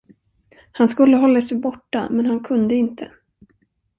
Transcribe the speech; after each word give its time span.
Han 0.71 0.89
skulle 0.89 1.17
hålla 1.17 1.41
sig 1.41 1.57
borta, 1.59 2.07
men 2.11 2.25
han 2.25 2.39
kunde 2.43 2.75
inte. 2.75 3.11